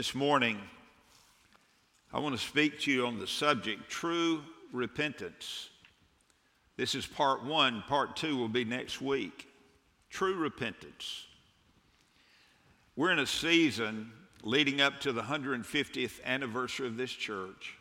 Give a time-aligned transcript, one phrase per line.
[0.00, 0.58] This morning,
[2.10, 4.40] I want to speak to you on the subject true
[4.72, 5.68] repentance.
[6.78, 7.84] This is part one.
[7.86, 9.46] Part two will be next week.
[10.08, 11.26] True repentance.
[12.96, 14.10] We're in a season
[14.42, 17.76] leading up to the 150th anniversary of this church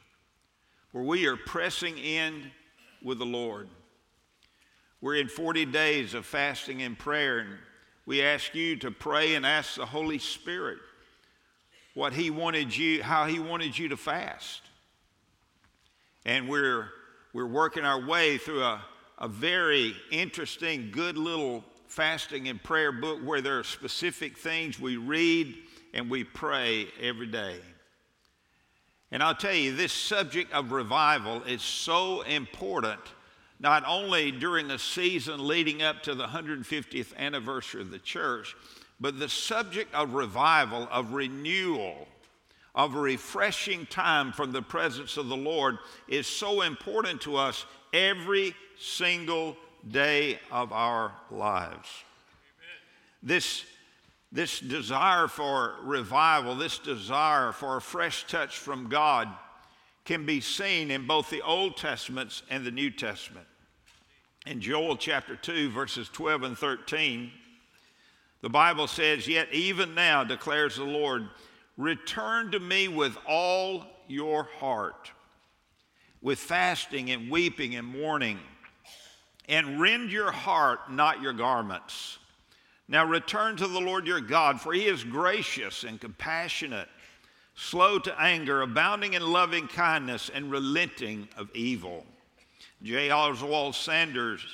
[0.91, 2.51] where we are pressing in
[3.01, 3.69] with the Lord.
[4.99, 7.51] We're in 40 days of fasting and prayer, and
[8.05, 10.79] we ask you to pray and ask the Holy Spirit
[11.93, 14.61] what he wanted you, how he wanted you to fast.
[16.25, 16.89] And we're,
[17.33, 18.81] we're working our way through a,
[19.17, 24.97] a very interesting, good little fasting and prayer book where there are specific things we
[24.97, 25.55] read
[25.93, 27.57] and we pray every day.
[29.11, 32.99] And I'll tell you, this subject of revival is so important,
[33.59, 38.55] not only during the season leading up to the 150th anniversary of the church,
[38.99, 42.07] but the subject of revival, of renewal,
[42.75, 47.65] of a refreshing time from the presence of the Lord is so important to us
[47.93, 49.57] every single
[49.89, 51.89] day of our lives.
[53.23, 53.65] This,
[54.31, 59.29] this desire for revival, this desire for a fresh touch from God
[60.05, 63.45] can be seen in both the Old Testaments and the New Testament.
[64.45, 67.31] In Joel chapter 2, verses 12 and 13,
[68.41, 71.27] the Bible says, Yet even now, declares the Lord,
[71.77, 75.11] return to me with all your heart,
[76.21, 78.39] with fasting and weeping and mourning,
[79.47, 82.19] and rend your heart, not your garments.
[82.87, 86.89] Now return to the Lord your God, for he is gracious and compassionate,
[87.55, 92.05] slow to anger, abounding in loving kindness, and relenting of evil.
[92.81, 93.11] J.
[93.11, 94.45] Oswald Sanders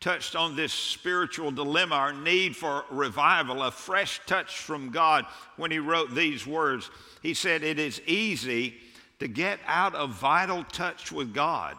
[0.00, 5.70] touched on this spiritual dilemma, our need for revival, a fresh touch from God when
[5.70, 6.90] he wrote these words.
[7.22, 8.76] He said, It is easy
[9.18, 11.76] to get out of vital touch with God.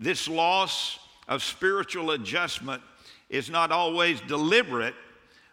[0.00, 2.82] This loss of spiritual adjustment
[3.28, 4.94] is not always deliberate,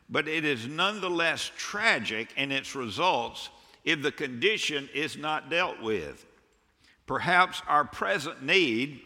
[0.09, 3.50] but it is nonetheless tragic in its results
[3.84, 6.25] if the condition is not dealt with.
[7.06, 9.02] Perhaps our present need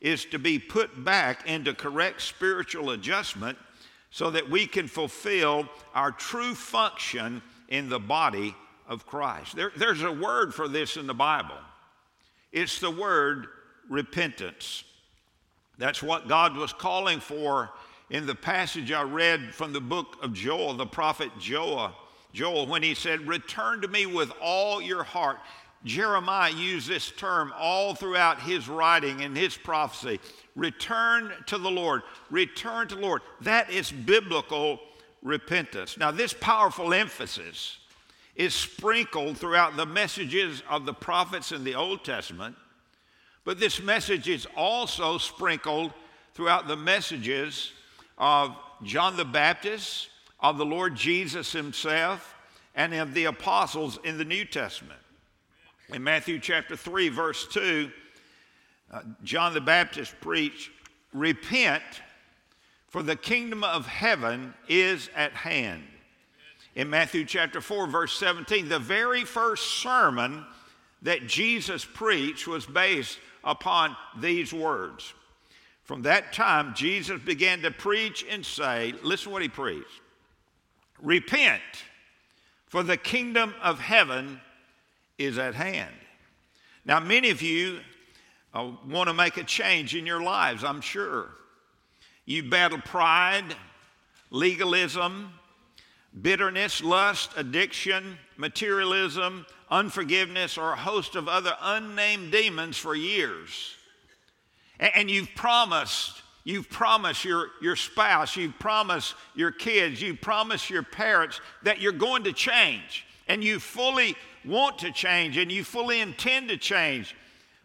[0.00, 3.58] is to be put back into correct spiritual adjustment
[4.10, 8.54] so that we can fulfill our true function in the body
[8.88, 9.54] of Christ.
[9.54, 11.58] There, there's a word for this in the Bible.
[12.50, 13.46] It's the word
[13.88, 14.84] repentance.
[15.78, 17.70] That's what God was calling for
[18.10, 21.92] in the passage I read from the book of Joel, the prophet Joel,
[22.32, 25.38] Joel, when he said, Return to me with all your heart.
[25.84, 30.20] Jeremiah used this term all throughout his writing and his prophecy.
[30.54, 32.02] Return to the Lord.
[32.30, 33.22] Return to the Lord.
[33.40, 34.80] That is biblical
[35.22, 35.96] repentance.
[35.96, 37.78] Now, this powerful emphasis
[38.36, 42.56] is sprinkled throughout the messages of the prophets in the Old Testament,
[43.44, 45.92] but this message is also sprinkled
[46.34, 47.72] throughout the messages
[48.16, 50.08] of John the Baptist,
[50.38, 52.34] of the Lord Jesus himself,
[52.74, 54.99] and of the apostles in the New Testament.
[55.92, 57.90] In Matthew chapter 3, verse 2,
[58.92, 60.70] uh, John the Baptist preached,
[61.12, 61.82] Repent,
[62.88, 65.82] for the kingdom of heaven is at hand.
[66.76, 70.46] In Matthew chapter 4, verse 17, the very first sermon
[71.02, 75.12] that Jesus preached was based upon these words.
[75.82, 80.00] From that time, Jesus began to preach and say, Listen what he preached
[81.02, 81.62] Repent,
[82.68, 84.40] for the kingdom of heaven
[85.20, 85.94] is at hand.
[86.84, 87.80] Now, many of you
[88.54, 91.28] uh, want to make a change in your lives, I'm sure.
[92.24, 93.54] You battle pride,
[94.30, 95.32] legalism,
[96.22, 103.74] bitterness, lust, addiction, materialism, unforgiveness, or a host of other unnamed demons for years.
[104.78, 110.70] And, and you've promised, you've promised your, your spouse, you've promised your kids, you've promised
[110.70, 113.04] your parents that you're going to change.
[113.30, 117.14] And you fully want to change and you fully intend to change,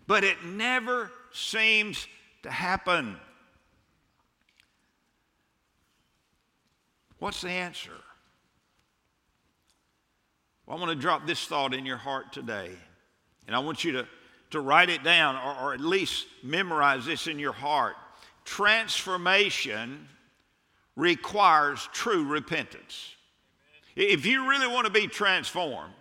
[0.06, 2.08] but it never seems
[2.44, 3.16] to happen.
[7.18, 7.98] What's the answer?
[10.68, 12.70] Well, I want to drop this thought in your heart today.
[13.48, 14.08] And I want you to,
[14.52, 17.96] to write it down or, or at least memorize this in your heart.
[18.44, 20.08] Transformation
[20.96, 23.15] requires true repentance.
[23.96, 25.94] If you really want to be transformed,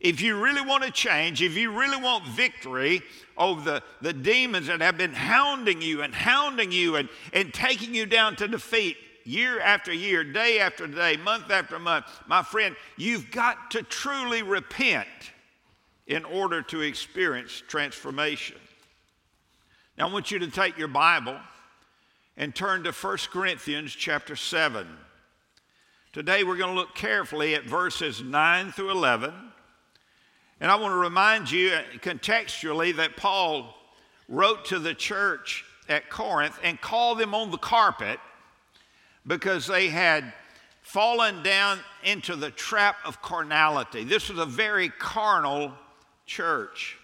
[0.00, 3.02] if you really want to change, if you really want victory
[3.36, 7.94] over the, the demons that have been hounding you and hounding you and, and taking
[7.94, 12.76] you down to defeat, year after year, day after day, month after month, my friend,
[12.96, 15.08] you've got to truly repent
[16.06, 18.56] in order to experience transformation.
[19.98, 21.36] Now, I want you to take your Bible
[22.36, 24.86] and turn to 1 Corinthians chapter 7.
[26.16, 29.34] Today, we're going to look carefully at verses 9 through 11.
[30.62, 33.74] And I want to remind you uh, contextually that Paul
[34.26, 38.18] wrote to the church at Corinth and called them on the carpet
[39.26, 40.32] because they had
[40.80, 44.02] fallen down into the trap of carnality.
[44.02, 45.70] This was a very carnal
[46.24, 46.96] church.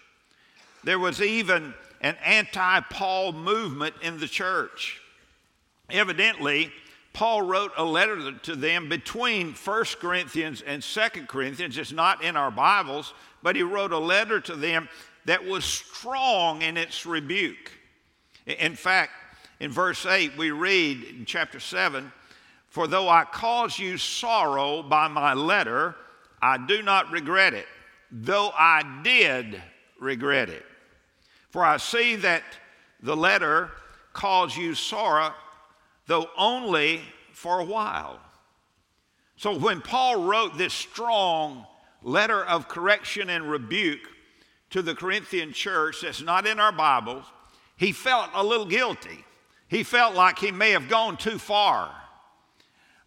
[0.83, 4.99] There was even an anti Paul movement in the church.
[5.91, 6.71] Evidently,
[7.13, 11.77] Paul wrote a letter to them between 1 Corinthians and 2 Corinthians.
[11.77, 13.13] It's not in our Bibles,
[13.43, 14.89] but he wrote a letter to them
[15.25, 17.71] that was strong in its rebuke.
[18.47, 19.11] In fact,
[19.59, 22.11] in verse 8, we read in chapter 7
[22.67, 25.95] For though I cause you sorrow by my letter,
[26.41, 27.67] I do not regret it,
[28.11, 29.61] though I did
[29.99, 30.65] regret it.
[31.51, 32.43] For I see that
[33.01, 33.69] the letter
[34.11, 35.33] caused you sorrow,
[36.07, 37.01] though only
[37.31, 38.19] for a while.
[39.35, 41.65] So when Paul wrote this strong
[42.01, 44.01] letter of correction and rebuke
[44.69, 47.25] to the Corinthian church that's not in our Bibles,
[47.77, 49.25] he felt a little guilty.
[49.67, 51.91] He felt like he may have gone too far.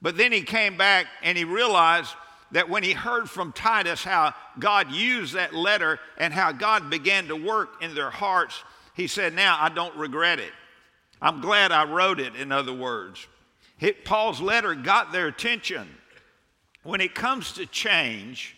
[0.02, 2.12] But then he came back and he realized
[2.52, 7.28] that when he heard from Titus how God used that letter and how God began
[7.28, 8.62] to work in their hearts,
[8.94, 10.52] he said, Now I don't regret it.
[11.20, 13.26] I'm glad I wrote it, in other words.
[14.04, 15.88] Paul's letter got their attention.
[16.82, 18.56] When it comes to change,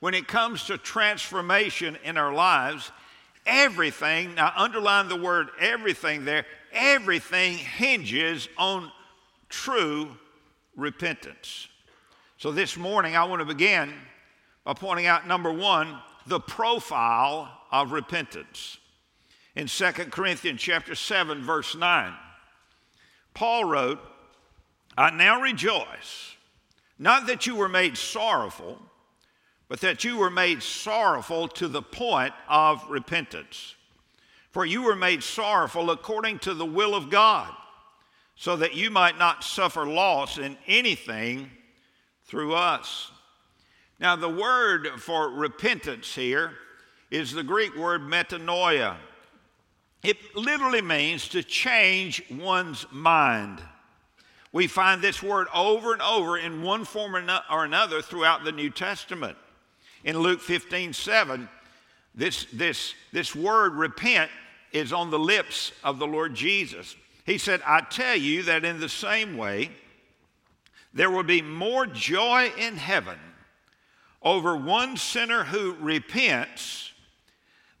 [0.00, 2.90] when it comes to transformation in our lives,
[3.46, 8.90] everything, now underline the word everything there, everything hinges on
[9.48, 10.16] true
[10.76, 11.68] repentance.
[12.38, 13.92] So this morning, I want to begin
[14.64, 18.78] by pointing out number one, the profile of repentance.
[19.58, 22.14] In 2 Corinthians chapter 7, verse 9,
[23.34, 23.98] Paul wrote,
[24.96, 26.36] I now rejoice,
[26.96, 28.80] not that you were made sorrowful,
[29.66, 33.74] but that you were made sorrowful to the point of repentance.
[34.52, 37.52] For you were made sorrowful according to the will of God,
[38.36, 41.50] so that you might not suffer loss in anything
[42.26, 43.10] through us.
[43.98, 46.52] Now, the word for repentance here
[47.10, 48.98] is the Greek word metanoia.
[50.08, 53.60] It literally means to change one's mind.
[54.52, 57.14] We find this word over and over in one form
[57.50, 59.36] or another throughout the New Testament.
[60.04, 61.46] In Luke 15 7,
[62.14, 64.30] this, this, this word repent
[64.72, 66.96] is on the lips of the Lord Jesus.
[67.26, 69.70] He said, I tell you that in the same way,
[70.94, 73.18] there will be more joy in heaven
[74.22, 76.94] over one sinner who repents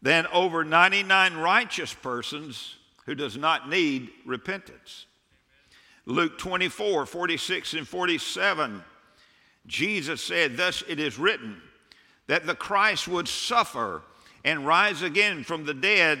[0.02, 5.06] than over 99 righteous persons who does not need repentance.
[6.06, 8.82] Luke 24, 46 and 47,
[9.66, 11.60] Jesus said, Thus it is written,
[12.26, 14.02] that the Christ would suffer
[14.44, 16.18] and rise again from the dead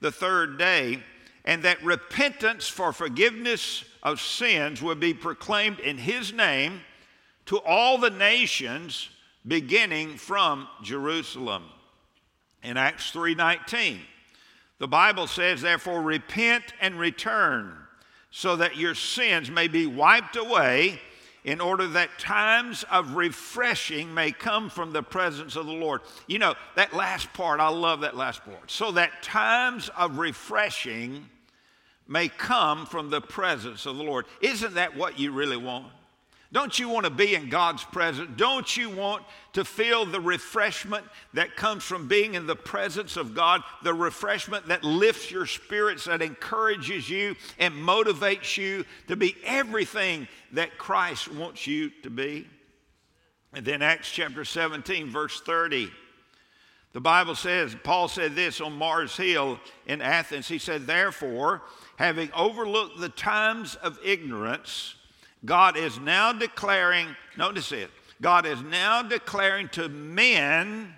[0.00, 1.02] the third day,
[1.44, 6.80] and that repentance for forgiveness of sins would be proclaimed in his name
[7.46, 9.08] to all the nations
[9.46, 11.64] beginning from Jerusalem.
[12.64, 14.00] In Acts 3:19,
[14.78, 17.86] the Bible says, "Therefore repent and return,
[18.30, 21.00] so that your sins may be wiped away."
[21.44, 26.00] in order that times of refreshing may come from the presence of the Lord.
[26.26, 28.70] You know, that last part, I love that last part.
[28.70, 31.28] So that times of refreshing
[32.08, 34.26] may come from the presence of the Lord.
[34.40, 35.92] Isn't that what you really want?
[36.54, 38.30] Don't you want to be in God's presence?
[38.36, 43.34] Don't you want to feel the refreshment that comes from being in the presence of
[43.34, 43.62] God?
[43.82, 50.28] The refreshment that lifts your spirits, that encourages you and motivates you to be everything
[50.52, 52.46] that Christ wants you to be?
[53.52, 55.90] And then Acts chapter 17, verse 30.
[56.92, 59.58] The Bible says, Paul said this on Mars Hill
[59.88, 60.46] in Athens.
[60.46, 61.62] He said, Therefore,
[61.96, 64.94] having overlooked the times of ignorance,
[65.44, 67.90] God is now declaring, notice it,
[68.22, 70.94] God is now declaring to men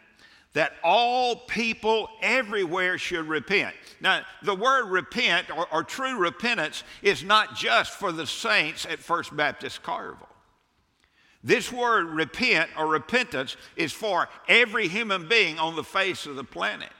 [0.53, 3.75] that all people everywhere should repent.
[4.01, 8.99] Now, the word repent or, or, true repentance is not just for the saints at
[8.99, 10.29] First Baptist Carville.
[11.45, 16.45] This word repent or repentance is for every human being on the face of the
[16.45, 16.91] planet.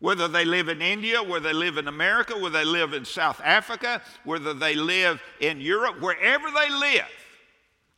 [0.00, 3.40] Whether they live in India, whether they live in America, whether they live in South
[3.44, 7.08] Africa, whether they live in Europe, wherever they live,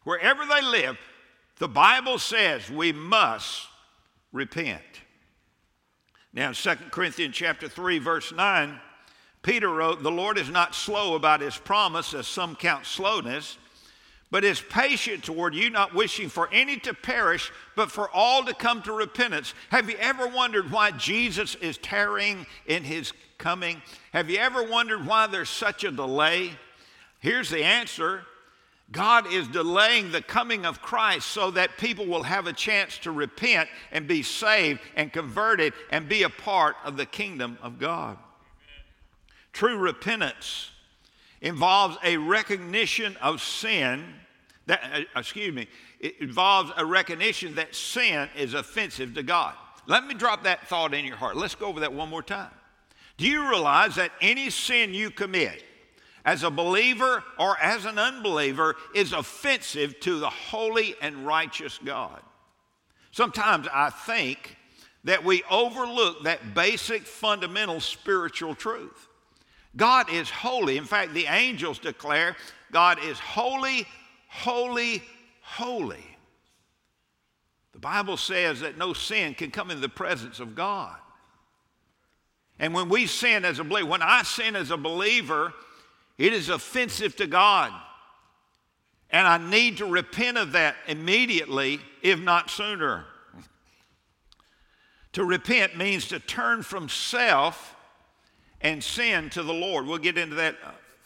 [0.03, 0.99] wherever they live,
[1.59, 3.69] the Bible says we must
[4.33, 4.83] repent.
[6.33, 8.81] Now, in 2 Corinthians chapter 3, verse 9,
[9.43, 13.59] Peter wrote, The Lord is not slow about his promise, as some count slowness,
[14.33, 18.55] but is patient toward you, not wishing for any to perish, but for all to
[18.55, 19.53] come to repentance.
[19.69, 23.83] Have you ever wondered why Jesus is tarrying in his coming?
[24.15, 26.53] Have you ever wondered why there's such a delay?
[27.21, 28.23] Here's the answer
[28.91, 33.13] God is delaying the coming of Christ so that people will have a chance to
[33.13, 38.17] repent and be saved and converted and be a part of the kingdom of God.
[39.53, 40.71] True repentance
[41.43, 44.15] involves a recognition of sin
[44.67, 45.69] that, uh, excuse me,
[46.01, 49.55] it involves a recognition that sin is offensive to God.
[49.87, 51.37] Let me drop that thought in your heart.
[51.37, 52.51] Let's go over that one more time.
[53.17, 55.65] Do you realize that any sin you commit
[56.25, 62.21] as a believer or as an unbeliever is offensive to the holy and righteous God?
[63.11, 64.57] Sometimes I think
[65.05, 69.09] that we overlook that basic fundamental spiritual truth.
[69.77, 70.77] God is holy.
[70.77, 72.37] In fact, the angels declare
[72.71, 73.87] God is holy,
[74.33, 75.03] holy,
[75.43, 76.05] holy.
[77.73, 80.97] The Bible says that no sin can come in the presence of God.
[82.59, 85.53] And when we sin as a believer, when I sin as a believer,
[86.17, 87.73] it is offensive to God.
[89.11, 93.05] And I need to repent of that immediately, if not sooner.
[95.13, 97.77] To repent means to turn from self
[98.63, 99.87] and sin to the Lord.
[99.87, 100.57] We'll get into that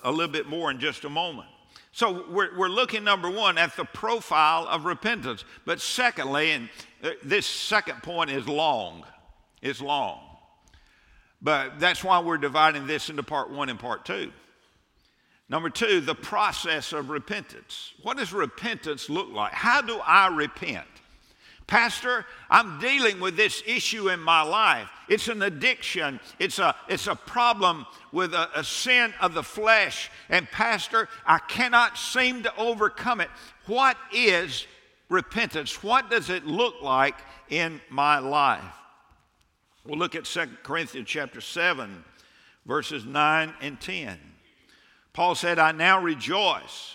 [0.05, 1.49] a little bit more in just a moment.
[1.97, 5.47] So we're, we're looking, number one, at the profile of repentance.
[5.65, 6.69] But secondly, and
[7.03, 9.03] uh, this second point is long,
[9.63, 10.21] it's long.
[11.41, 14.31] But that's why we're dividing this into part one and part two.
[15.49, 17.95] Number two, the process of repentance.
[18.03, 19.55] What does repentance look like?
[19.55, 20.85] How do I repent?
[21.67, 24.89] Pastor, I'm dealing with this issue in my life.
[25.09, 30.11] It's an addiction, it's a, it's a problem with a, a sin of the flesh.
[30.29, 33.31] And, Pastor, I cannot seem to overcome it.
[33.67, 34.67] What is
[35.09, 35.83] repentance?
[35.83, 37.17] What does it look like
[37.49, 38.63] in my life?
[39.85, 42.05] We'll look at 2 Corinthians chapter 7,
[42.65, 44.19] verses 9 and 10.
[45.13, 46.95] Paul said, I now rejoice,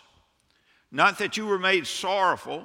[0.91, 2.63] not that you were made sorrowful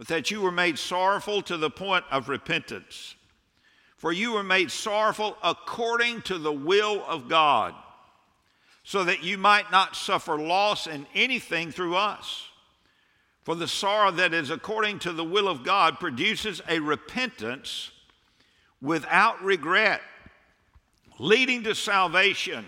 [0.00, 3.16] but that you were made sorrowful to the point of repentance.
[3.98, 7.74] For you were made sorrowful according to the will of God,
[8.82, 12.48] so that you might not suffer loss in anything through us.
[13.42, 17.90] For the sorrow that is according to the will of God produces a repentance
[18.80, 20.00] without regret,
[21.18, 22.64] leading to salvation.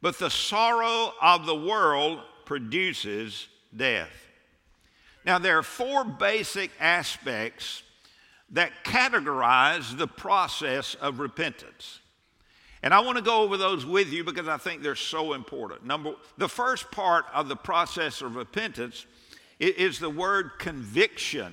[0.00, 4.29] But the sorrow of the world produces death.
[5.24, 7.82] Now, there are four basic aspects
[8.50, 12.00] that categorize the process of repentance.
[12.82, 15.84] And I want to go over those with you because I think they're so important.
[15.84, 19.06] Number the first part of the process of repentance
[19.58, 21.52] is the word conviction.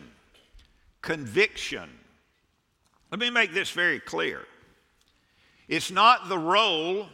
[1.01, 1.89] Conviction.
[3.11, 4.45] Let me make this very clear.
[5.67, 7.07] It's not the role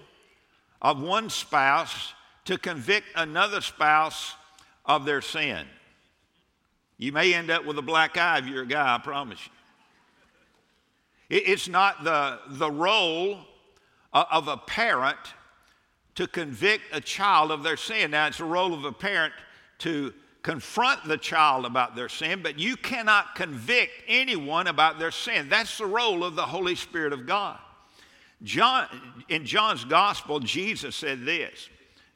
[0.81, 2.13] of one spouse
[2.45, 4.35] to convict another spouse
[4.85, 5.65] of their sin.
[7.03, 9.37] You may end up with a black eye if you're a guy, I promise
[11.29, 11.37] you.
[11.37, 13.39] It's not the, the role
[14.13, 15.17] uh, of a parent
[16.15, 18.11] to convict a child of their sin.
[18.11, 19.33] Now, it's the role of a parent
[19.79, 25.49] to confront the child about their sin, but you cannot convict anyone about their sin.
[25.49, 27.59] That's the role of the Holy Spirit of God.
[28.43, 28.87] John,
[29.27, 31.67] in John's gospel, Jesus said this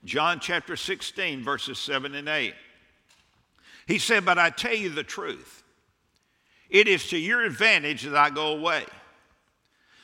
[0.05, 2.53] John chapter 16, verses 7 and 8.
[3.87, 5.63] He said, But I tell you the truth.
[6.69, 8.85] It is to your advantage that I go away.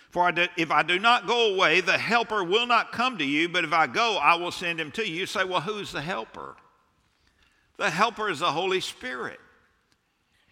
[0.09, 3.25] For I do, if I do not go away, the helper will not come to
[3.25, 5.15] you, but if I go, I will send him to you.
[5.15, 6.55] You say, Well, who's the helper?
[7.77, 9.39] The helper is the Holy Spirit.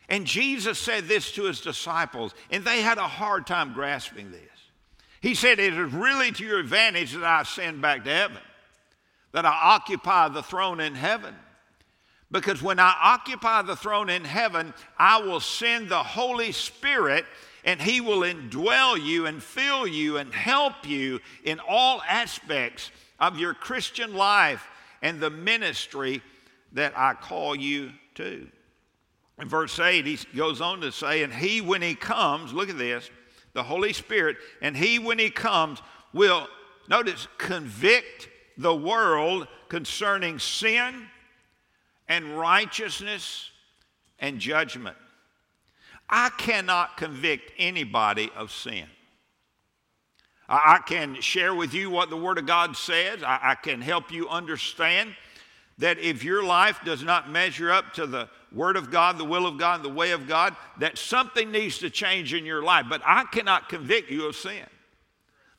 [0.09, 4.41] And Jesus said this to his disciples, and they had a hard time grasping this.
[5.21, 8.41] He said, It is really to your advantage that I ascend back to heaven,
[9.31, 11.33] that I occupy the throne in heaven.
[12.31, 17.25] Because when I occupy the throne in heaven, I will send the Holy Spirit
[17.63, 23.37] and He will indwell you and fill you and help you in all aspects of
[23.37, 24.65] your Christian life
[25.01, 26.21] and the ministry
[26.71, 28.47] that I call you to.
[29.39, 32.77] In verse 8, he goes on to say, And He, when He comes, look at
[32.77, 33.09] this,
[33.53, 35.81] the Holy Spirit, and He, when He comes,
[36.13, 36.47] will,
[36.87, 41.07] notice, convict the world concerning sin
[42.11, 43.51] and righteousness
[44.19, 44.97] and judgment.
[46.09, 48.83] I cannot convict anybody of sin.
[50.49, 53.23] I can share with you what the Word of God says.
[53.25, 55.15] I, can help you understand
[55.77, 59.47] that if your life does not measure up to the Word of God, the will
[59.47, 62.87] of God, the way of God, that something needs to change in your life.
[62.89, 64.65] But I cannot convict you of sin.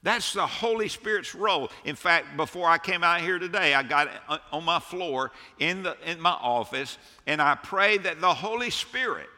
[0.02, 1.70] That's the Holy Spirit's role.
[1.84, 5.30] In fact, before I came out here today, I got uh, on my floor
[5.60, 9.28] in, the, in my office and I prayed that the Holy Spirit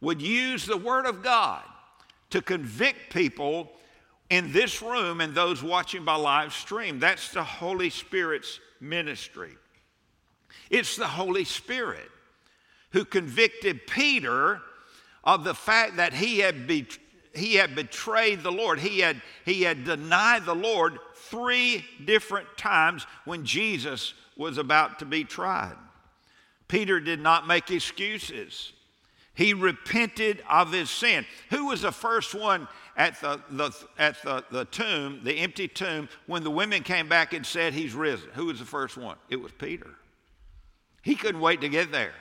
[0.00, 1.62] would use the Word of God
[2.30, 3.70] to convict people
[4.28, 6.98] in this room and those watching by live stream.
[6.98, 9.52] That's the Holy Spirit's ministry.
[10.68, 12.10] It's the Holy Spirit
[12.90, 14.60] who convicted Peter
[15.22, 16.86] of the fact that he had, be,
[17.34, 18.78] he had betrayed the Lord.
[18.78, 25.04] He had, he had denied the Lord three different times when Jesus was about to
[25.04, 25.76] be tried.
[26.68, 28.72] Peter did not make excuses.
[29.34, 31.24] He repented of his sin.
[31.50, 36.08] Who was the first one at the, the, at the, the tomb, the empty tomb,
[36.26, 38.28] when the women came back and said, He's risen?
[38.34, 39.16] Who was the first one?
[39.30, 39.90] It was Peter.
[41.02, 42.12] He couldn't wait to get there.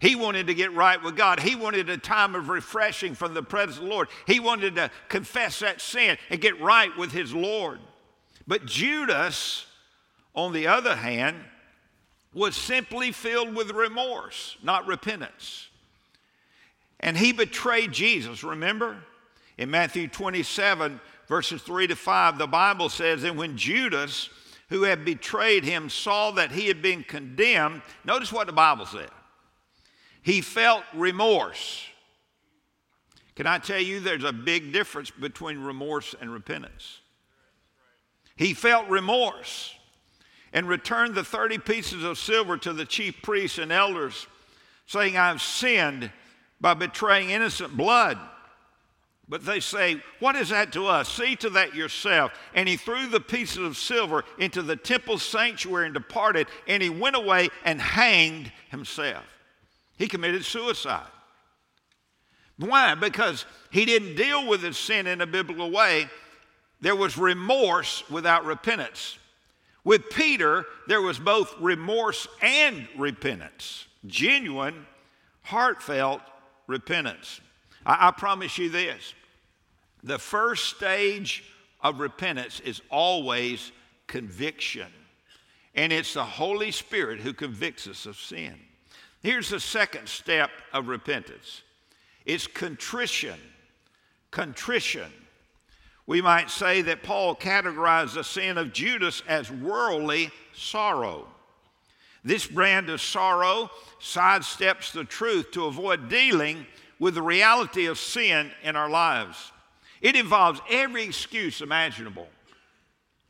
[0.00, 1.40] He wanted to get right with God.
[1.40, 4.08] He wanted a time of refreshing from the presence of the Lord.
[4.26, 7.80] He wanted to confess that sin and get right with his Lord.
[8.46, 9.66] But Judas,
[10.34, 11.36] on the other hand,
[12.32, 15.68] was simply filled with remorse, not repentance.
[17.00, 18.96] And he betrayed Jesus, remember?
[19.58, 24.30] In Matthew 27, verses 3 to 5, the Bible says, And when Judas,
[24.70, 29.10] who had betrayed him, saw that he had been condemned, notice what the Bible said.
[30.22, 31.86] He felt remorse.
[33.36, 37.00] Can I tell you there's a big difference between remorse and repentance?
[38.36, 39.74] He felt remorse
[40.52, 44.26] and returned the 30 pieces of silver to the chief priests and elders,
[44.86, 46.10] saying, I've sinned
[46.60, 48.18] by betraying innocent blood.
[49.28, 51.08] But they say, What is that to us?
[51.08, 52.32] See to that yourself.
[52.52, 56.90] And he threw the pieces of silver into the temple sanctuary and departed, and he
[56.90, 59.24] went away and hanged himself.
[60.00, 61.10] He committed suicide.
[62.56, 62.94] Why?
[62.94, 66.08] Because he didn't deal with his sin in a biblical way.
[66.80, 69.18] There was remorse without repentance.
[69.84, 74.86] With Peter, there was both remorse and repentance, genuine,
[75.42, 76.22] heartfelt
[76.66, 77.42] repentance.
[77.84, 79.12] I, I promise you this
[80.02, 81.44] the first stage
[81.82, 83.70] of repentance is always
[84.06, 84.88] conviction,
[85.74, 88.54] and it's the Holy Spirit who convicts us of sin.
[89.22, 91.62] Here's the second step of repentance
[92.24, 93.38] it's contrition.
[94.30, 95.10] Contrition.
[96.06, 101.26] We might say that Paul categorized the sin of Judas as worldly sorrow.
[102.22, 106.66] This brand of sorrow sidesteps the truth to avoid dealing
[106.98, 109.52] with the reality of sin in our lives.
[110.00, 112.28] It involves every excuse imaginable.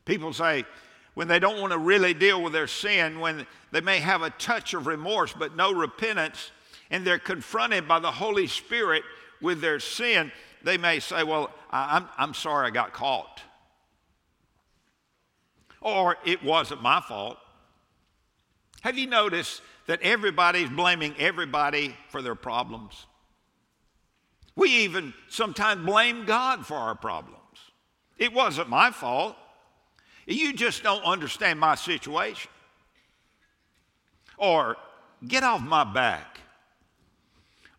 [0.05, 0.65] People say,
[1.13, 4.29] when they don't want to really deal with their sin, when they may have a
[4.31, 6.51] touch of remorse but no repentance,
[6.89, 9.03] and they're confronted by the Holy Spirit
[9.41, 10.31] with their sin,
[10.63, 13.41] they may say, Well, I'm, I'm sorry I got caught.
[15.81, 17.37] Or it wasn't my fault.
[18.81, 23.07] Have you noticed that everybody's blaming everybody for their problems?
[24.55, 27.37] We even sometimes blame God for our problems.
[28.17, 29.35] It wasn't my fault.
[30.27, 32.51] You just don't understand my situation.
[34.41, 34.75] Or
[35.25, 36.39] get off my back.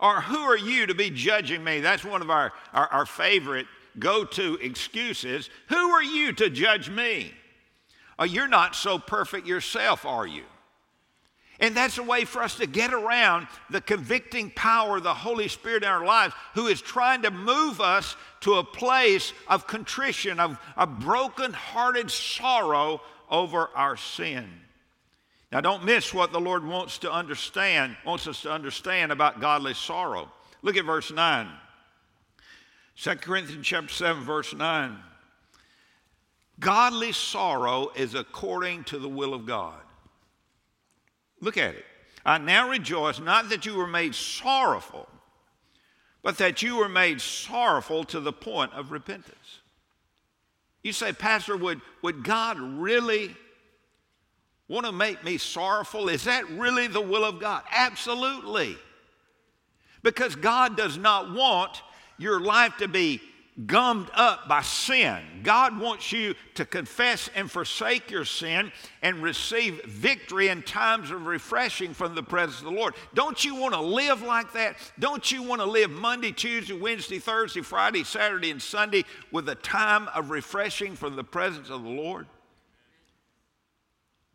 [0.00, 1.80] Or who are you to be judging me?
[1.80, 3.66] That's one of our, our, our favorite
[3.98, 5.50] go to excuses.
[5.68, 7.32] Who are you to judge me?
[8.24, 10.44] You're not so perfect yourself, are you?
[11.58, 15.48] And that's a way for us to get around the convicting power of the Holy
[15.48, 20.40] Spirit in our lives, who is trying to move us to a place of contrition,
[20.40, 24.48] of a broken-hearted sorrow over our sin.
[25.52, 29.74] Now, don't miss what the Lord wants to understand, wants us to understand about godly
[29.74, 30.32] sorrow.
[30.62, 31.46] Look at verse 9.
[32.96, 34.96] 2 Corinthians chapter 7, verse 9.
[36.58, 39.80] Godly sorrow is according to the will of God.
[41.40, 41.84] Look at it.
[42.24, 45.06] I now rejoice not that you were made sorrowful,
[46.22, 49.60] but that you were made sorrowful to the point of repentance.
[50.82, 53.36] You say, Pastor, would, would God really
[54.68, 56.08] want to make me sorrowful?
[56.08, 57.62] Is that really the will of God?
[57.70, 58.76] Absolutely.
[60.02, 61.82] Because God does not want
[62.18, 63.20] your life to be
[63.66, 65.20] gummed up by sin.
[65.42, 68.72] God wants you to confess and forsake your sin
[69.02, 72.94] and receive victory in times of refreshing from the presence of the Lord.
[73.12, 74.76] Don't you want to live like that?
[74.98, 79.54] Don't you want to live Monday, Tuesday, Wednesday, Thursday, Friday, Saturday, and Sunday with a
[79.56, 82.26] time of refreshing from the presence of the Lord?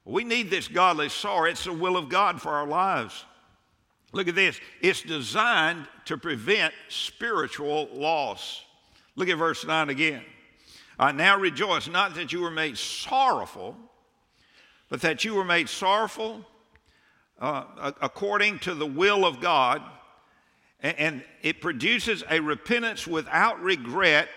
[0.07, 1.49] We need this godly sorrow.
[1.49, 3.25] It's the will of God for our lives.
[4.13, 4.57] Look at this.
[4.81, 8.63] It's designed to prevent spiritual loss.
[9.17, 10.23] Look at verse 9 again.
[10.97, 13.75] I now rejoice, not that you were made sorrowful,
[14.87, 16.45] but that you were made sorrowful
[17.39, 19.81] uh, according to the will of God.
[20.79, 24.29] And it produces a repentance without regret.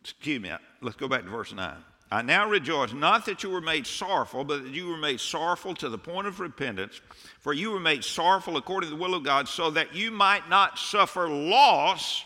[0.00, 1.76] Excuse me, let's go back to verse 9.
[2.10, 5.74] I now rejoice, not that you were made sorrowful, but that you were made sorrowful
[5.74, 7.00] to the point of repentance.
[7.40, 10.48] For you were made sorrowful according to the will of God, so that you might
[10.48, 12.24] not suffer loss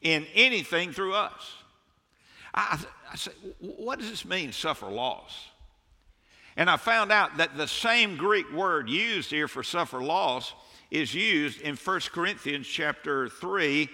[0.00, 1.54] in anything through us.
[2.54, 5.48] I, I say, what does this mean, suffer loss?
[6.56, 10.54] And I found out that the same Greek word used here for suffer loss
[10.90, 13.88] is used in 1 Corinthians chapter 3,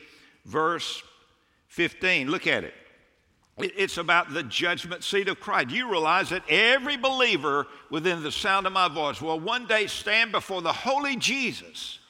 [0.45, 1.03] verse
[1.69, 2.31] 15.
[2.31, 2.75] Look at it.
[3.57, 5.71] It's about the judgment seat of Christ.
[5.71, 10.33] You realize that every believer within the sound of my voice will one day stand
[10.33, 12.01] before the holy Jesus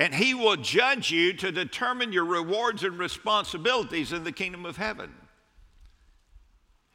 [0.00, 4.78] and he will judge you to determine your rewards and responsibilities in the kingdom of
[4.78, 5.12] heaven.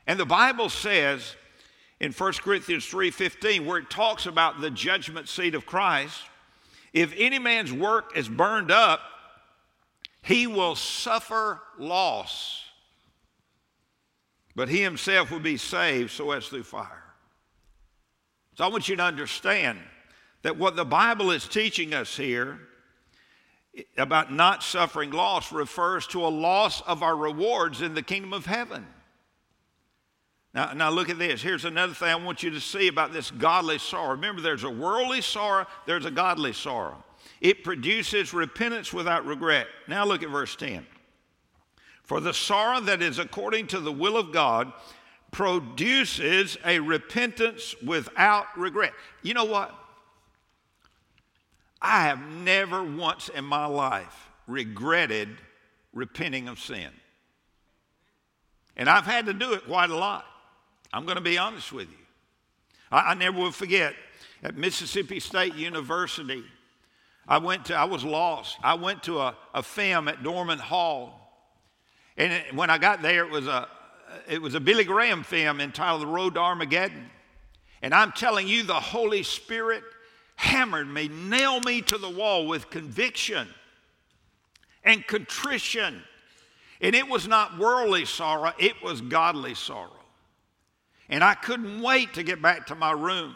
[0.08, 1.36] And the Bible says
[2.00, 6.20] in 1 Corinthians 3:15 where it talks about the judgment seat of Christ,
[6.94, 9.02] if any man's work is burned up,
[10.24, 12.65] he will suffer loss.
[14.56, 17.04] But he himself will be saved so as through fire.
[18.56, 19.80] So I want you to understand
[20.44, 22.60] that what the Bible is teaching us here
[23.98, 28.46] about not suffering loss refers to a loss of our rewards in the kingdom of
[28.46, 28.86] heaven.
[30.54, 31.42] Now, now look at this.
[31.42, 34.12] Here's another thing I want you to see about this godly sorrow.
[34.12, 37.04] Remember, there's a worldly sorrow, there's a godly sorrow.
[37.42, 39.68] It produces repentance without regret.
[39.90, 40.86] Now look at verse 10.
[42.06, 44.72] For the sorrow that is according to the will of God
[45.32, 48.94] produces a repentance without regret.
[49.22, 49.76] You know what?
[51.82, 55.30] I have never once in my life regretted
[55.94, 56.90] repenting of sin.
[58.78, 60.26] And I've had to do it quite a lot.
[60.94, 61.98] I'm going to be honest with you.
[62.92, 63.94] I, I never will forget
[64.44, 66.44] at Mississippi State University,
[67.28, 68.58] I went to, I was lost.
[68.64, 71.25] I went to a, a film at Dorman Hall.
[72.18, 73.68] And it, when I got there, it was a,
[74.28, 77.10] it was a Billy Graham film entitled The Road to Armageddon.
[77.82, 79.84] And I'm telling you, the Holy Spirit
[80.36, 83.48] hammered me, nailed me to the wall with conviction
[84.84, 86.02] and contrition.
[86.82, 89.92] And it was not worldly sorrow, it was godly sorrow.
[91.10, 93.36] And I couldn't wait to get back to my room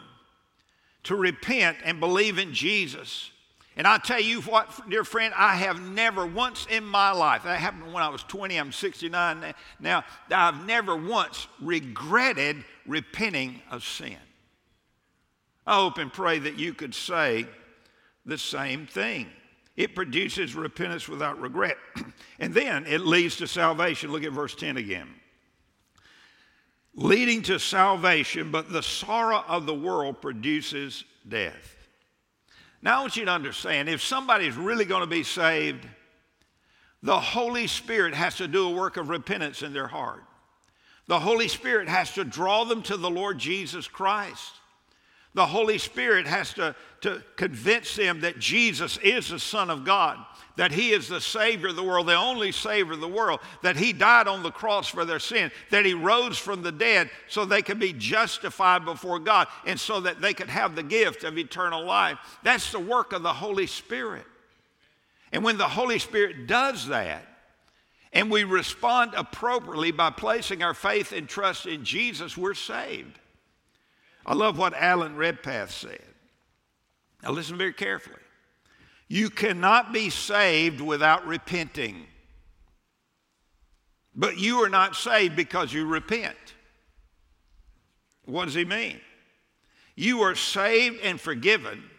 [1.04, 3.30] to repent and believe in Jesus.
[3.80, 7.58] And I tell you what, dear friend, I have never once in my life, that
[7.58, 14.18] happened when I was 20, I'm 69 now, I've never once regretted repenting of sin.
[15.66, 17.46] I hope and pray that you could say
[18.26, 19.28] the same thing.
[19.78, 21.78] It produces repentance without regret.
[22.38, 24.12] and then it leads to salvation.
[24.12, 25.08] Look at verse 10 again.
[26.92, 31.79] Leading to salvation, but the sorrow of the world produces death.
[32.82, 35.86] Now, I want you to understand if somebody's really going to be saved,
[37.02, 40.24] the Holy Spirit has to do a work of repentance in their heart.
[41.06, 44.59] The Holy Spirit has to draw them to the Lord Jesus Christ.
[45.34, 50.18] The Holy Spirit has to, to convince them that Jesus is the Son of God,
[50.56, 53.76] that He is the Savior of the world, the only Savior of the world, that
[53.76, 57.44] He died on the cross for their sin, that He rose from the dead so
[57.44, 61.38] they could be justified before God, and so that they could have the gift of
[61.38, 62.18] eternal life.
[62.42, 64.26] That's the work of the Holy Spirit.
[65.32, 67.24] And when the Holy Spirit does that,
[68.12, 73.20] and we respond appropriately by placing our faith and trust in Jesus, we're saved.
[74.24, 76.02] I love what Alan Redpath said.
[77.22, 78.16] Now, listen very carefully.
[79.08, 82.06] You cannot be saved without repenting.
[84.14, 86.36] But you are not saved because you repent.
[88.24, 89.00] What does he mean?
[89.96, 91.89] You are saved and forgiven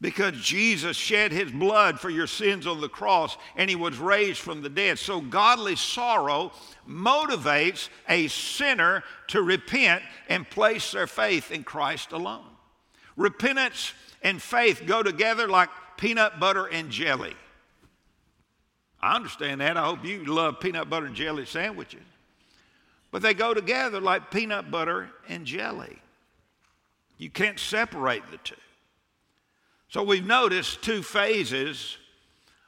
[0.00, 4.40] because Jesus shed his blood for your sins on the cross and he was raised
[4.40, 4.98] from the dead.
[4.98, 6.52] So, godly sorrow
[6.88, 12.44] motivates a sinner to repent and place their faith in Christ alone.
[13.16, 17.36] Repentance and faith go together like peanut butter and jelly.
[19.02, 19.76] I understand that.
[19.76, 22.00] I hope you love peanut butter and jelly sandwiches.
[23.10, 25.98] But they go together like peanut butter and jelly.
[27.18, 28.54] You can't separate the two.
[29.90, 31.98] So we've noticed two phases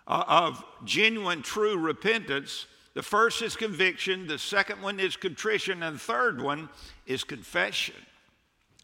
[0.09, 2.67] uh, of genuine, true repentance.
[2.95, 6.69] The first is conviction, the second one is contrition, and the third one
[7.07, 7.95] is confession.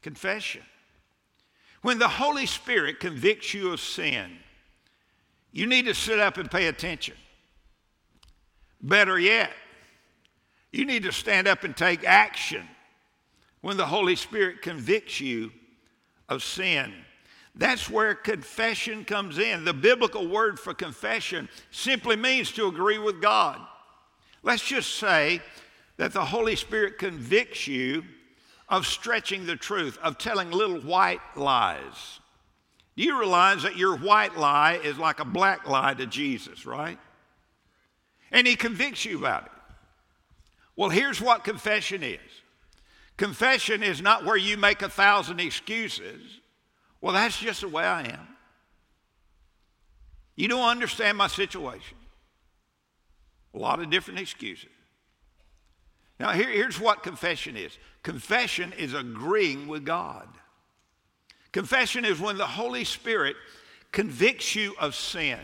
[0.02, 0.62] Confession.
[1.82, 4.38] When the Holy Spirit convicts you of sin,
[5.50, 7.16] you need to sit up and pay attention.
[8.80, 9.50] Better yet,
[10.70, 12.68] you need to stand up and take action
[13.62, 15.50] when the Holy Spirit convicts you
[16.28, 16.94] of sin.
[17.54, 19.64] That's where confession comes in.
[19.64, 23.60] The biblical word for confession simply means to agree with God.
[24.42, 25.40] Let's just say
[25.96, 28.04] that the Holy Spirit convicts you
[28.68, 32.20] of stretching the truth, of telling little white lies.
[32.96, 36.98] Do you realize that your white lie is like a black lie to Jesus, right?
[38.30, 39.52] And he convicts you about it.
[40.76, 42.20] Well, here's what confession is
[43.16, 46.40] confession is not where you make a thousand excuses.
[47.00, 48.28] Well, that's just the way I am.
[50.36, 51.96] You don't understand my situation.
[53.54, 54.68] A lot of different excuses.
[56.20, 60.28] Now, here, here's what confession is confession is agreeing with God.
[61.52, 63.36] Confession is when the Holy Spirit
[63.90, 65.38] convicts you of sin,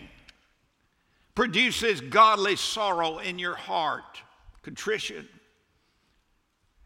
[1.34, 4.22] produces godly sorrow in your heart,
[4.62, 5.28] contrition.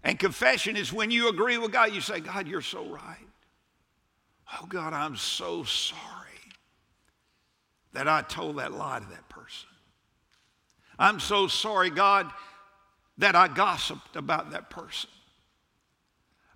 [0.05, 3.28] And confession is when you agree with God, you say, God, you're so right.
[4.53, 6.05] Oh, God, I'm so sorry
[7.93, 9.69] that I told that lie to that person.
[10.99, 12.31] I'm so sorry, God,
[13.19, 15.11] that I gossiped about that person.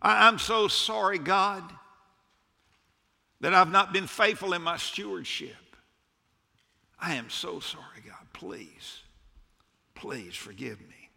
[0.00, 1.62] I'm so sorry, God,
[3.40, 5.54] that I've not been faithful in my stewardship.
[6.98, 8.26] I am so sorry, God.
[8.32, 9.02] Please,
[9.94, 11.10] please forgive me.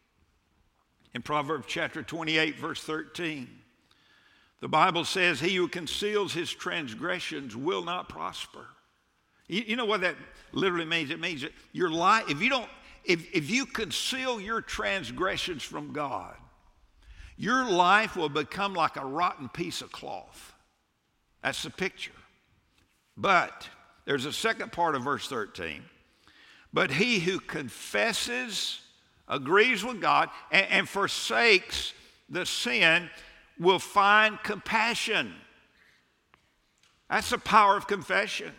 [1.14, 3.48] In Proverbs chapter 28, verse 13,
[4.66, 8.66] the Bible says, He who conceals his transgressions will not prosper.
[9.48, 10.16] You, you know what that
[10.54, 11.12] literally means?
[11.12, 12.68] It means that your life, if you don't,
[13.04, 16.36] if, if you conceal your transgressions from God,
[17.38, 20.52] your life will become like a rotten piece of cloth.
[21.44, 22.12] That's the picture.
[23.16, 23.70] But
[24.06, 25.84] there's a second part of verse 13.
[26.74, 28.80] But he who confesses,
[29.28, 31.94] agrees with God, and, and forsakes
[32.30, 33.12] the sin
[33.60, 35.34] will find compassion.
[37.10, 38.52] That's the power of confession.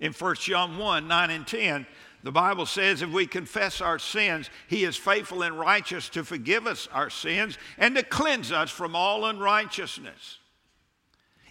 [0.00, 1.86] In 1 John 1 9 and 10,
[2.22, 6.66] the Bible says if we confess our sins, He is faithful and righteous to forgive
[6.66, 10.39] us our sins and to cleanse us from all unrighteousness.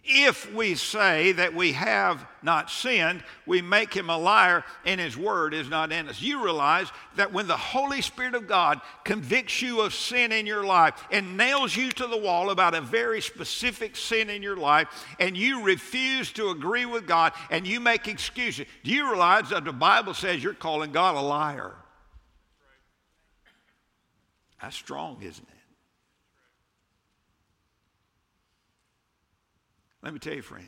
[0.04, 5.18] If we say that we have not sinned, we make him a liar and his
[5.18, 6.22] word is not in us.
[6.22, 10.64] You realize that when the Holy Spirit of God convicts you of sin in your
[10.64, 14.88] life and nails you to the wall about a very specific sin in your life,
[15.20, 19.66] and you refuse to agree with God and you make excuses, do you realize that
[19.66, 21.76] the Bible says you're calling God a liar?
[24.62, 25.59] That's strong, isn't it?
[30.02, 30.68] Let me tell you, friend,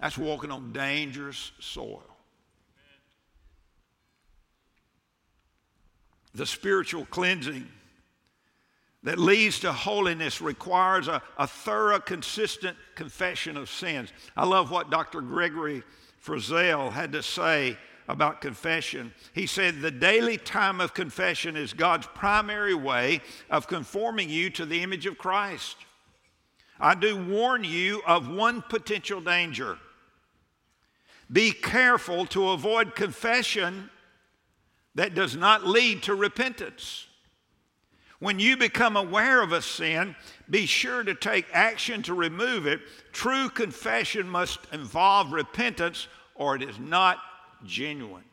[0.00, 2.04] that's walking on dangerous soil.
[6.34, 7.66] The spiritual cleansing
[9.02, 14.12] that leads to holiness requires a, a, thorough, consistent confession of sins.
[14.36, 15.20] I love what Dr.
[15.20, 15.82] Gregory
[16.24, 17.76] Frizzell had to say
[18.08, 19.12] about confession.
[19.34, 24.66] He said, The daily time of confession is God's primary way of conforming you to
[24.66, 25.76] the image of Christ.
[26.80, 29.78] I do warn you of one potential danger.
[31.30, 33.90] Be careful to avoid confession
[34.94, 37.06] that does not lead to repentance.
[38.20, 40.16] When you become aware of a sin,
[40.50, 42.80] be sure to take action to remove it.
[43.12, 47.18] True confession must involve repentance or it is not
[47.64, 48.24] genuine.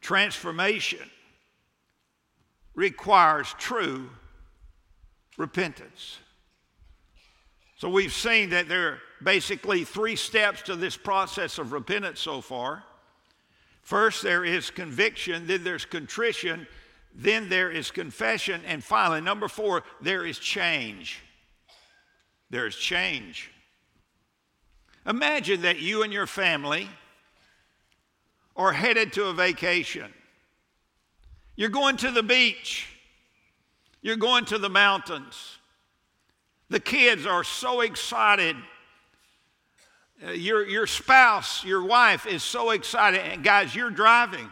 [0.00, 1.10] Transformation
[2.74, 4.10] requires true
[5.36, 6.18] repentance.
[7.80, 12.42] So we've seen that there are basically three steps to this process of repentance so
[12.42, 12.84] far.
[13.80, 16.66] First, there is conviction, then there's contrition,
[17.14, 21.22] then there is confession, and finally, number four, there is change.
[22.50, 23.50] There is change.
[25.06, 26.86] Imagine that you and your family
[28.56, 30.12] are headed to a vacation.
[31.56, 32.88] You're going to the beach,
[34.02, 35.56] you're going to the mountains.
[36.70, 38.56] The kids are so excited.
[40.24, 44.48] uh, your, your spouse, your wife is so excited, and guys, you're driving.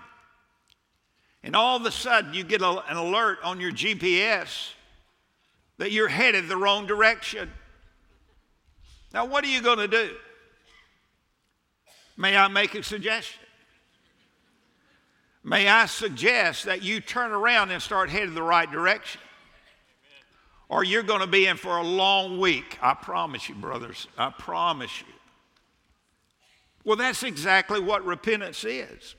[1.45, 4.73] And all of a sudden, you get a, an alert on your GPS
[5.79, 7.51] that you're headed the wrong direction.
[9.15, 10.11] Now, what are you going to do?
[12.17, 13.41] May I make a suggestion?
[15.45, 19.21] May I suggest that you turn around and start heading the right direction?
[20.69, 22.79] Or you're going to be in for a long week.
[22.83, 24.07] I promise you, brothers.
[24.19, 25.07] I promise you.
[26.85, 29.15] Well, that's exactly what repentance is.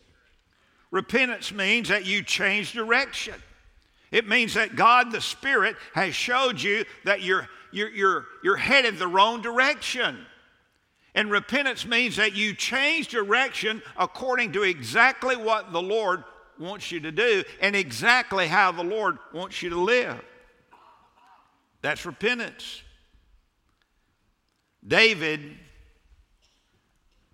[0.92, 3.36] Repentance means that you change direction.
[4.12, 8.98] It means that God the Spirit has showed you that you're, you're, you're, you're headed
[8.98, 10.26] the wrong direction.
[11.14, 16.24] And repentance means that you change direction according to exactly what the Lord
[16.60, 20.20] wants you to do and exactly how the Lord wants you to live.
[21.82, 22.84] That's repentance.
[24.86, 25.42] David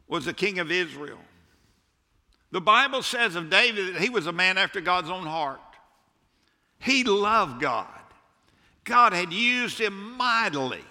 [0.08, 1.20] was the king of Israel.
[2.52, 5.60] The Bible says of David that he was a man after God's own heart.
[6.80, 7.88] He loved God.
[8.84, 10.84] God had used him mightily.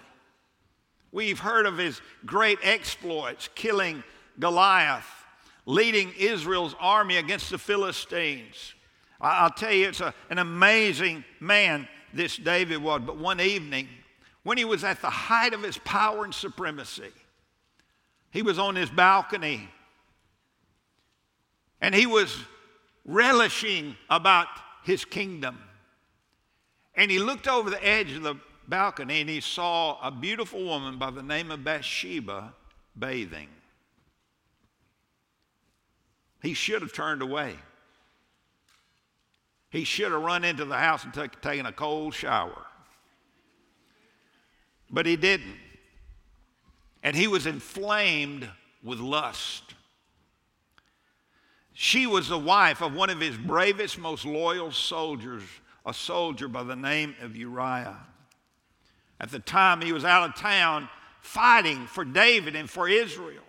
[1.11, 4.03] We've heard of his great exploits, killing
[4.37, 5.09] Goliath,
[5.65, 8.73] leading Israel's army against the Philistines.
[9.21, 13.01] I'll tell you, it's a, an amazing man, this David was.
[13.05, 13.87] But one evening,
[14.43, 17.11] when he was at the height of his power and supremacy,
[18.31, 19.69] he was on his balcony
[21.81, 22.35] and he was
[23.03, 24.47] relishing about
[24.83, 25.59] his kingdom.
[26.95, 28.35] And he looked over the edge of the
[28.67, 32.53] balcony and he saw a beautiful woman by the name of Bathsheba
[32.97, 33.49] bathing.
[36.41, 37.55] He should have turned away.
[39.75, 42.65] He should have run into the house and t- taken a cold shower.
[44.89, 45.57] But he didn't.
[47.03, 48.47] And he was inflamed
[48.81, 49.75] with lust.
[51.73, 55.43] She was the wife of one of his bravest, most loyal soldiers,
[55.85, 57.99] a soldier by the name of Uriah.
[59.19, 60.87] At the time, he was out of town
[61.19, 63.43] fighting for David and for Israel.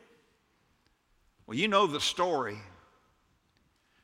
[1.46, 2.58] Well, you know the story.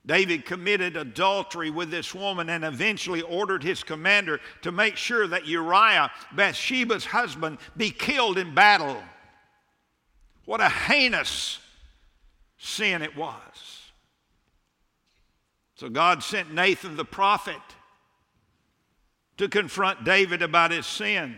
[0.04, 5.46] David committed adultery with this woman and eventually ordered his commander to make sure that
[5.46, 9.00] Uriah, Bathsheba's husband, be killed in battle.
[10.44, 11.60] What a heinous
[12.58, 13.92] sin it was.
[15.76, 17.60] So God sent Nathan the prophet
[19.36, 21.36] to confront David about his sin.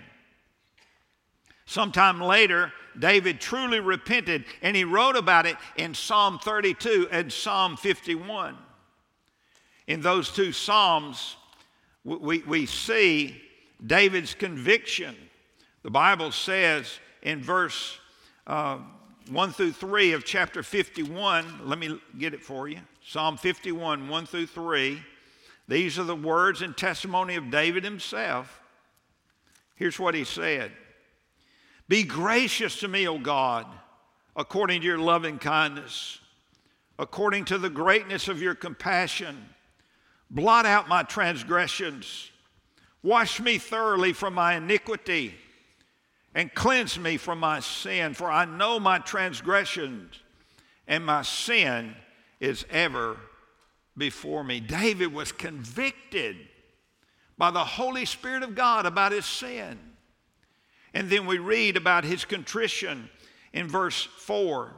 [1.67, 7.77] Sometime later, David truly repented and he wrote about it in Psalm 32 and Psalm
[7.77, 8.57] 51.
[9.87, 11.37] In those two Psalms,
[12.05, 13.41] we, we see
[13.85, 15.15] David's conviction.
[15.83, 17.99] The Bible says in verse
[18.47, 18.79] uh,
[19.31, 22.81] 1 through 3 of chapter 51, let me get it for you.
[23.07, 25.03] Psalm 51, 1 through 3.
[25.67, 28.61] These are the words and testimony of David himself.
[29.77, 30.73] Here's what he said
[31.89, 33.67] Be gracious to me, O God,
[34.37, 36.19] according to your loving kindness,
[36.99, 39.49] according to the greatness of your compassion.
[40.31, 42.31] Blot out my transgressions.
[43.03, 45.35] Wash me thoroughly from my iniquity
[46.35, 50.19] and cleanse me from my sin, for I know my transgressions
[50.89, 51.95] and my sin
[52.41, 53.19] is ever
[53.97, 54.61] before me.
[54.61, 56.37] David was convicted
[57.39, 59.79] by the Holy Spirit of God about his sin.
[60.95, 63.11] And then we read about his contrition
[63.53, 64.73] in verse 4.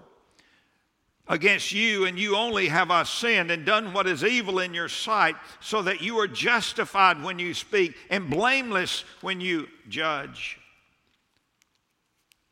[1.29, 4.89] Against you and you only have I sinned and done what is evil in your
[4.89, 10.59] sight, so that you are justified when you speak and blameless when you judge.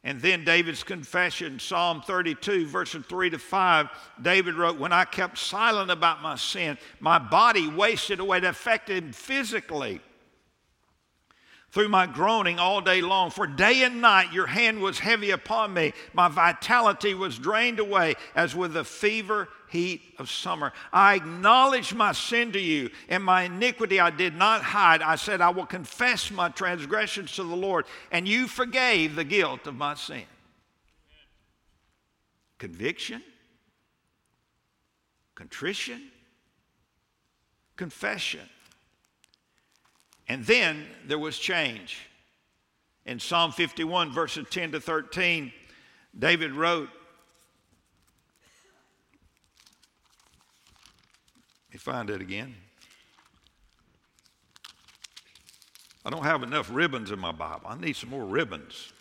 [0.03, 3.89] And then David's confession, Psalm 32, verses 3 to 5,
[4.21, 8.39] David wrote, When I kept silent about my sin, my body wasted away.
[8.39, 10.03] It affected him physically
[11.75, 13.31] through my groaning all day long.
[13.31, 15.93] For day and night your hand was heavy upon me.
[16.13, 20.73] My vitality was drained away as with the fever heat of summer.
[20.93, 25.03] I acknowledged my sin to you, and my iniquity I did not hide.
[25.03, 29.67] I said, I will confess my transgressions to the Lord, and you forgave the guilt
[29.67, 30.23] of my sin.
[32.59, 33.21] Conviction,
[35.35, 36.03] contrition,
[37.77, 38.49] confession.
[40.29, 41.99] And then there was change.
[43.07, 45.53] In Psalm 51, verses 10 to 13,
[46.19, 46.89] David wrote,
[51.69, 52.55] Let me find it again.
[56.07, 57.67] I don't have enough ribbons in my Bible.
[57.67, 58.93] I need some more ribbons.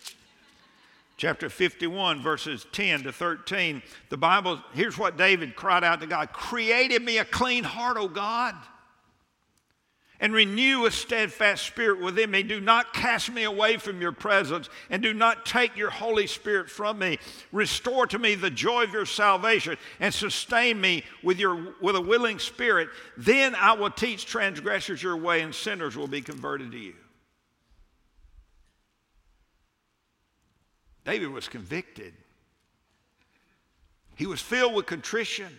[1.16, 6.34] chapter 51, verses 10 to 13, the Bible, here's what David cried out to God
[6.34, 8.56] Created me a clean heart, O God
[10.24, 12.44] and renew a steadfast spirit within me.
[12.44, 16.70] Do not cast me away from your presence, and do not take your Holy Spirit
[16.70, 17.20] from me.
[17.52, 22.02] Restore to me the joy of your salvation, and sustain me with, your, with a
[22.02, 22.88] willing spirit.
[23.18, 26.94] Then I will teach transgressors your way, and sinners will be converted to you.
[31.04, 32.14] David was convicted.
[34.16, 35.50] He was filled with contrition.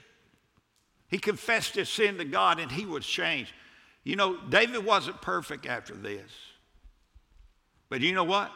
[1.09, 3.53] He confessed his sin to God and he was changed.
[4.05, 6.31] You know, David wasn't perfect after this.
[7.89, 8.53] But you know what?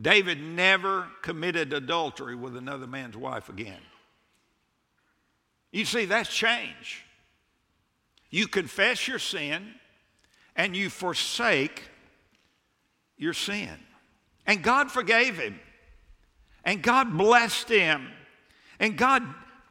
[0.00, 3.80] David never committed adultery with another man's wife again.
[5.72, 7.04] You see, that's change.
[8.30, 9.74] You confess your sin
[10.56, 11.82] and you forsake
[13.16, 13.70] your sin.
[14.46, 15.58] And God forgave him.
[16.64, 18.08] And God blessed him.
[18.78, 19.22] And God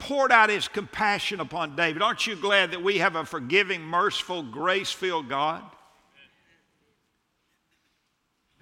[0.01, 2.01] poured out his compassion upon David.
[2.01, 5.63] Aren't you glad that we have a forgiving, merciful, grace filled God?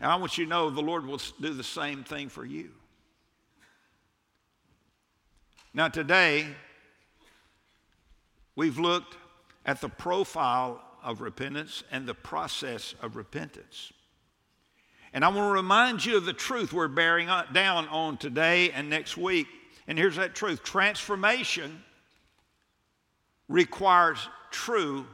[0.02, 2.72] And I want you to know the Lord will do the same thing for you.
[5.74, 6.46] Now, today,
[8.58, 9.16] we've looked
[9.66, 13.94] at the profile of repentance and the process of repentance.
[15.14, 18.72] And I want to remind you of the truth we're bearing uh, down on today
[18.72, 19.48] and next week
[19.90, 21.84] and here's that truth transformation
[23.50, 24.20] requires
[24.52, 25.08] true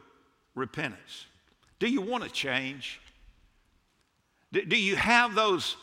[0.53, 1.25] repentance.
[1.79, 2.99] Do you want to change?
[4.51, 5.77] Do you have those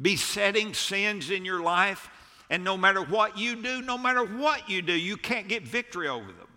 [0.00, 2.08] besetting sins in your life?
[2.48, 6.06] And no matter what you do, no matter what you do, you can't get victory
[6.06, 6.48] over them.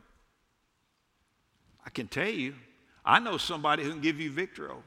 [1.86, 2.54] I can tell you,
[3.04, 4.82] I know somebody who can give you victory over.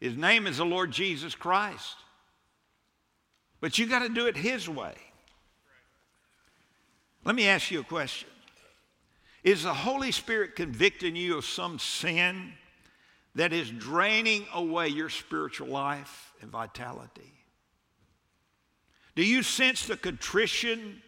[0.00, 1.96] His name is the Lord Jesus Christ.
[3.60, 4.94] But you got to do it His way.
[7.24, 8.28] Let me ask you a question
[9.44, 12.52] Is the Holy Spirit convicting you of some sin
[13.34, 17.32] that is draining away your spiritual life and vitality?
[19.14, 21.02] Do you sense the contrition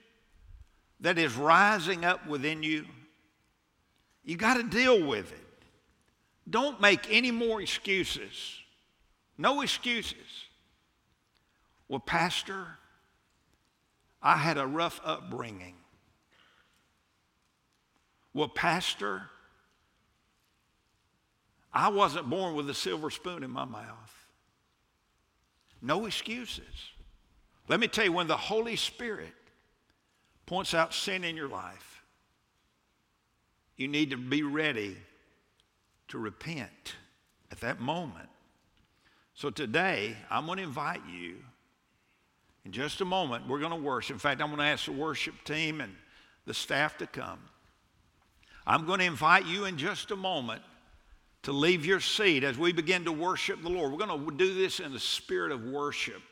[1.01, 2.87] that is rising up within you?
[4.25, 5.47] You got to deal with it.
[6.49, 8.59] Don't make any more excuses.
[9.39, 10.17] No excuses.
[11.91, 12.79] Well, Pastor,
[14.23, 15.75] I had a rough upbringing.
[18.33, 19.23] Well, Pastor,
[21.75, 24.29] I wasn't born with a silver spoon in my mouth.
[25.83, 26.63] No excuses.
[27.67, 29.35] Let me tell you, when the Holy Spirit
[30.47, 32.05] points out sin in your life,
[33.77, 34.97] you need to be ready
[36.07, 36.95] to repent
[37.51, 38.29] at that moment.
[39.35, 41.39] So today, I'm going to invite you
[42.65, 44.15] in just a moment, we're going to worship.
[44.15, 45.95] In fact, I'm going to ask the worship team and
[46.47, 47.39] the staff to come.
[48.67, 50.63] I'm going to invite you in just a moment
[51.43, 53.93] to leave your seat as we begin to worship the Lord.
[53.93, 56.23] We're going to do this in the spirit of worship.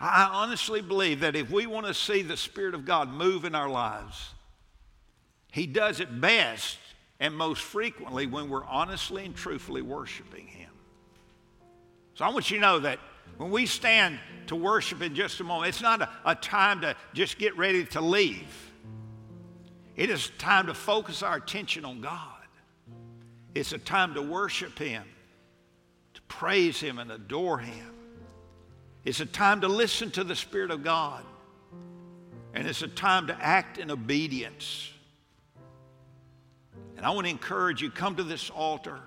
[0.00, 3.54] I honestly believe that if we want to see the Spirit of God move in
[3.54, 4.30] our lives,
[5.52, 6.78] He does it best
[7.20, 10.70] and most frequently when we're honestly and truthfully worshiping Him.
[12.14, 12.98] So I want you to know that
[13.36, 16.96] when we stand to worship in just a moment, it's not a, a time to
[17.12, 18.72] just get ready to leave.
[19.96, 22.30] It is time to focus our attention on God.
[23.54, 25.04] It's a time to worship Him,
[26.14, 27.90] to praise Him and adore Him.
[29.04, 31.24] It's a time to listen to the Spirit of God.
[32.54, 34.90] And it's a time to act in obedience.
[36.96, 39.00] And I want to encourage you come to this altar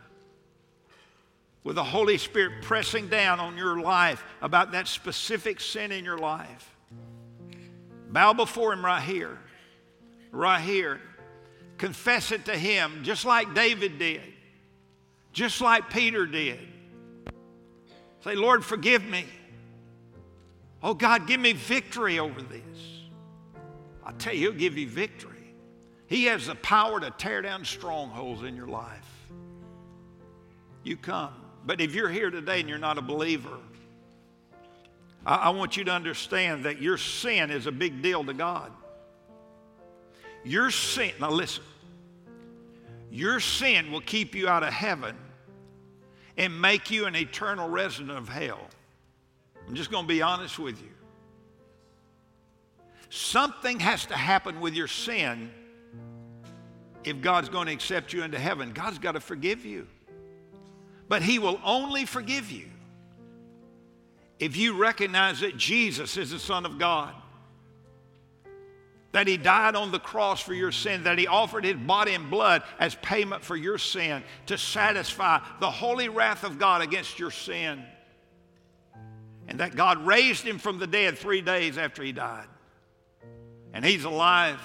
[1.67, 6.17] with the Holy Spirit pressing down on your life about that specific sin in your
[6.17, 6.73] life.
[8.09, 9.37] Bow before Him right here,
[10.31, 11.01] right here.
[11.77, 14.21] Confess it to Him, just like David did,
[15.33, 16.57] just like Peter did.
[18.23, 19.25] Say, Lord, forgive me.
[20.81, 22.61] Oh, God, give me victory over this.
[24.05, 25.53] I tell you, He'll give you victory.
[26.05, 29.27] He has the power to tear down strongholds in your life.
[30.85, 31.33] You come.
[31.67, 33.57] But if you're here today and you're not a believer,
[35.25, 38.71] I, I want you to understand that your sin is a big deal to God.
[40.45, 41.65] Your sin, now listen,
[43.11, 45.17] your sin will keep you out of heaven
[46.37, 48.69] and make you an eternal resident of hell.
[49.67, 50.89] I'm just going to be honest with you.
[53.09, 55.51] Something has to happen with your sin
[57.03, 58.71] if God's going to accept you into heaven.
[58.71, 59.85] God's got to forgive you.
[61.07, 62.65] But He will only forgive you
[64.39, 67.13] if you recognize that Jesus is the Son of God,
[69.13, 72.29] that He died on the cross for your sin, that He offered His body and
[72.29, 77.31] blood as payment for your sin to satisfy the holy wrath of God against your
[77.31, 77.83] sin,
[79.47, 82.47] and that God raised Him from the dead three days after He died,
[83.73, 84.59] and He's alive.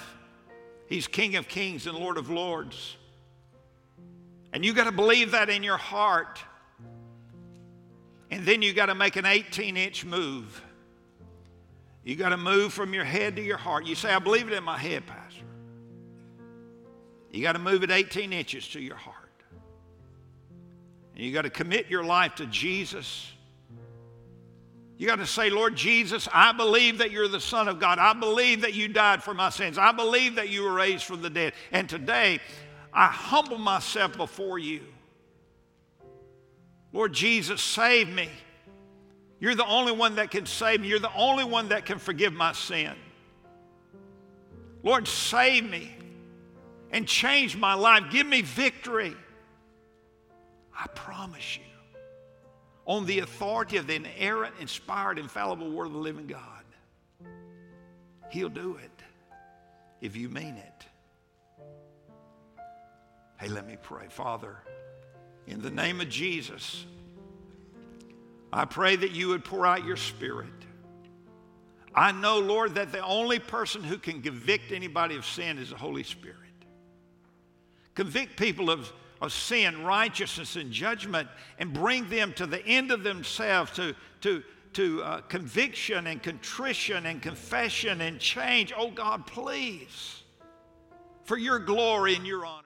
[0.87, 2.97] He's King of kings and Lord of lords.
[4.53, 6.39] And you got to believe that in your heart.
[8.29, 10.61] And then you got to make an 18 inch move.
[12.03, 13.85] You got to move from your head to your heart.
[13.85, 15.43] You say, I believe it in my head, Pastor.
[17.31, 19.17] You got to move it 18 inches to your heart.
[21.15, 23.31] And you got to commit your life to Jesus.
[24.97, 27.97] You got to say, Lord Jesus, I believe that you're the Son of God.
[27.97, 29.77] I believe that you died for my sins.
[29.77, 31.53] I believe that you were raised from the dead.
[31.71, 32.39] And today,
[32.93, 34.81] I humble myself before you.
[36.91, 38.29] Lord Jesus, save me.
[39.39, 40.87] You're the only one that can save me.
[40.87, 42.93] You're the only one that can forgive my sin.
[44.83, 45.91] Lord, save me
[46.91, 48.03] and change my life.
[48.11, 49.15] Give me victory.
[50.77, 51.63] I promise you,
[52.85, 56.63] on the authority of the inerrant, inspired, infallible Word of the living God,
[58.29, 59.03] He'll do it
[60.01, 60.72] if you mean it.
[63.43, 64.05] Hey, let me pray.
[64.07, 64.55] Father,
[65.47, 66.85] in the name of Jesus,
[68.53, 70.47] I pray that you would pour out your spirit.
[71.93, 75.75] I know, Lord, that the only person who can convict anybody of sin is the
[75.75, 76.37] Holy Spirit.
[77.95, 81.27] Convict people of, of sin, righteousness, and judgment,
[81.59, 84.41] and bring them to the end of themselves, to, to,
[84.71, 88.71] to uh, conviction and contrition and confession and change.
[88.73, 90.23] Oh God, please,
[91.25, 92.62] for your glory and your honor.